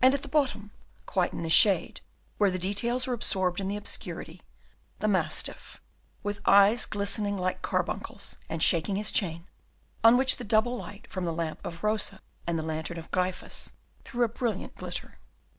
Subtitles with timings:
[0.00, 0.70] And at the bottom,
[1.04, 2.00] quite in the shade,
[2.38, 4.40] where the details are absorbed in the obscurity,
[5.00, 5.78] the mastiff,
[6.22, 9.46] with his eyes glistening like carbuncles, and shaking his chain,
[10.02, 13.72] on which the double light from the lamp of Rosa and the lantern of Gryphus
[14.06, 15.18] threw a brilliant glitter.